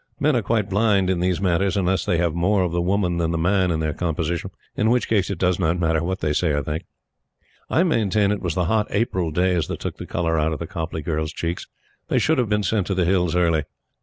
[0.19, 3.29] Men are quite blind in these matters unless they have more of the woman than
[3.29, 6.53] the man in their composition, in which case it does not matter what they say
[6.53, 6.85] or think.
[7.69, 10.65] I maintain it was the hot April days that took the color out of the
[10.65, 11.67] Copleigh girls' cheeks.
[12.07, 13.65] They should have been sent to the Hills early.